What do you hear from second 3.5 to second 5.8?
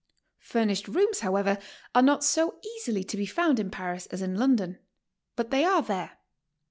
in Paris as in I.ondon, but they